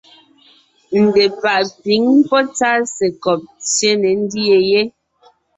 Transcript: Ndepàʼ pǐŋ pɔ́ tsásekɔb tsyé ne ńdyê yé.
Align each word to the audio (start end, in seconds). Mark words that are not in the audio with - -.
Ndepàʼ 1.03 1.67
pǐŋ 1.83 2.03
pɔ́ 2.29 2.41
tsásekɔb 2.55 3.41
tsyé 3.65 3.91
ne 4.01 4.09
ńdyê 4.21 4.57
yé. 4.69 4.81